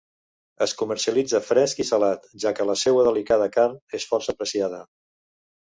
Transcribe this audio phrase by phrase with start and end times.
[0.65, 4.83] Es comercialitza fresc i salat, ja que la seua delicada carn és força apreciada.